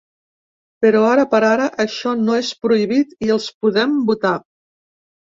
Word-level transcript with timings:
Però, 0.83 1.01
ara 1.09 1.25
per 1.33 1.41
ara, 1.49 1.67
això 1.83 2.13
no 2.21 2.37
és 2.43 2.49
prohibit 2.67 3.13
i 3.27 3.29
els 3.35 3.45
podem 3.65 3.93
votar. 4.09 4.33